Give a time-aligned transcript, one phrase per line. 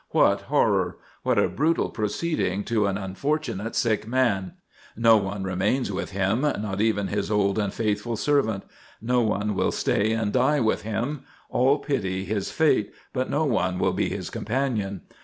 [0.09, 0.97] What horror!
[1.21, 4.53] What a brutal proceeding to an un fortunate sick man!
[4.97, 8.63] No one remains with him, not even his old and faithful servant;
[8.99, 13.77] no one will stay and die with him; all pity his fate, but no one
[13.77, 15.01] will be his companion.